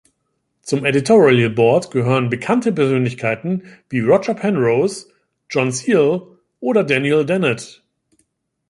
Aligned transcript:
Zum 0.63 0.83
Editorial 0.83 1.51
Board 1.51 1.91
gehören 1.91 2.29
bekannte 2.31 2.71
Persönlichkeiten, 2.73 3.77
wie 3.89 3.99
Roger 3.99 4.33
Penrose, 4.33 5.11
John 5.47 5.71
Searle 5.71 6.39
oder 6.59 6.83
Daniel 6.83 7.23
Dennett. 7.23 7.83